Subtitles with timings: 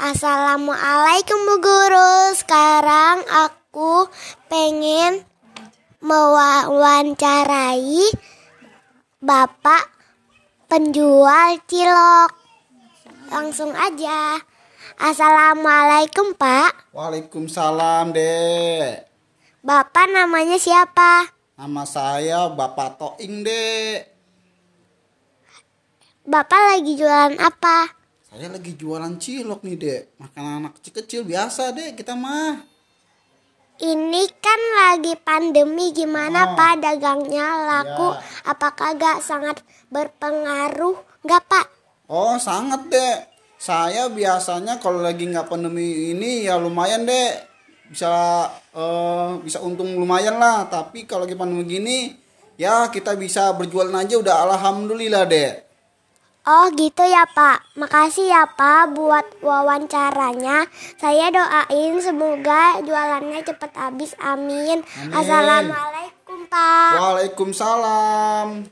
[0.00, 2.32] Assalamualaikum Bu Guru.
[2.32, 4.08] Sekarang aku
[4.48, 5.28] pengen
[6.00, 8.08] mewawancarai
[9.20, 9.84] Bapak
[10.72, 12.32] penjual cilok.
[13.28, 14.40] Langsung aja.
[14.96, 16.96] Assalamualaikum Pak.
[16.96, 19.04] Waalaikumsalam, Dek.
[19.60, 21.28] Bapak namanya siapa?
[21.60, 24.08] Nama saya Bapak Toing, Dek.
[26.24, 27.99] Bapak lagi jualan apa?
[28.30, 30.02] Saya lagi jualan cilok nih, Dek.
[30.22, 31.98] Makanan anak kecil-kecil biasa, Dek.
[31.98, 32.62] Kita mah.
[33.82, 36.54] Ini kan lagi pandemi gimana Oh.
[36.54, 38.14] Pak dagangnya laku?
[38.14, 38.22] Ya.
[38.54, 41.26] Apakah gak sangat berpengaruh?
[41.26, 41.66] Gak Pak?
[42.06, 43.18] Oh, sangat, Dek.
[43.58, 47.50] Saya biasanya kalau lagi nggak pandemi ini ya lumayan, Dek.
[47.90, 50.70] Bisa eh, bisa untung lumayan lah.
[50.70, 52.14] Tapi kalau lagi pandemi gini,
[52.54, 55.69] ya kita bisa berjualan aja udah alhamdulillah, Dek.
[56.48, 57.76] Oh gitu ya Pak.
[57.76, 60.64] Makasih ya Pak buat wawancaranya.
[60.96, 64.16] Saya doain semoga jualannya cepat habis.
[64.16, 64.80] Amin.
[64.80, 65.12] Amin.
[65.12, 66.92] Assalamualaikum Pak.
[66.96, 68.69] Waalaikumsalam.